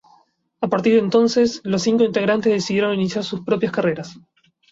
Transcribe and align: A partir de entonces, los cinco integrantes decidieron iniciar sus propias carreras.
A 0.61 0.67
partir 0.67 0.93
de 0.93 0.97
entonces, 0.99 1.61
los 1.63 1.83
cinco 1.83 2.03
integrantes 2.03 2.51
decidieron 2.51 2.95
iniciar 2.95 3.23
sus 3.23 3.41
propias 3.41 3.71
carreras. 3.71 4.17